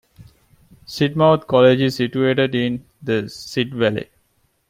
Sidmouth 0.87 1.45
College 1.45 1.79
is 1.81 1.95
situated 1.97 2.55
in 2.55 2.83
the 3.03 3.29
Sid 3.29 3.75
Valley. 3.75 4.09